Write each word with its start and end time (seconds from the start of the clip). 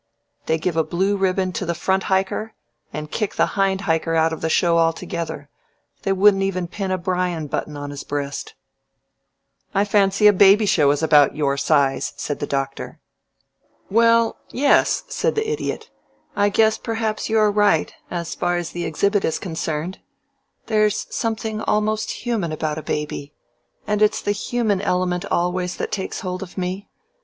They 0.47 0.57
give 0.57 0.75
a 0.75 0.83
blue 0.83 1.15
ribbon 1.15 1.51
to 1.51 1.63
the 1.63 1.75
front 1.75 2.01
hiker 2.09 2.55
and 2.91 3.11
kick 3.11 3.35
the 3.35 3.45
hind 3.53 3.81
hiker 3.81 4.15
out 4.15 4.33
of 4.33 4.41
the 4.41 4.49
show 4.49 4.79
altogether 4.79 5.47
they 6.01 6.11
wouldn't 6.11 6.41
even 6.41 6.67
pin 6.67 6.89
a 6.89 6.97
Bryan 6.97 7.45
button 7.45 7.77
on 7.77 7.91
his 7.91 8.03
breast." 8.03 8.55
"I 9.75 9.85
fancy 9.85 10.25
a 10.25 10.33
baby 10.33 10.65
show 10.65 10.89
is 10.89 11.03
about 11.03 11.35
your 11.35 11.55
size," 11.55 12.13
said 12.17 12.39
the 12.39 12.47
Doctor. 12.47 12.99
"Well 13.91 14.37
yes," 14.49 15.03
said 15.07 15.35
the 15.35 15.47
Idiot, 15.47 15.91
"I 16.35 16.49
guess 16.49 16.79
perhaps 16.79 17.29
you 17.29 17.37
are 17.37 17.51
right, 17.51 17.93
as 18.09 18.33
far 18.33 18.57
as 18.57 18.71
the 18.71 18.85
exhibit 18.85 19.23
is 19.23 19.37
concerned. 19.37 19.99
There's 20.65 21.05
something 21.15 21.61
almost 21.61 22.09
human 22.25 22.51
about 22.51 22.79
a 22.79 22.81
baby, 22.81 23.35
and 23.85 24.01
it's 24.01 24.23
the 24.23 24.31
human 24.31 24.81
element 24.81 25.25
always 25.25 25.75
that 25.77 25.91
takes 25.91 26.21
hold 26.21 26.41
of 26.41 26.57
me. 26.57 26.89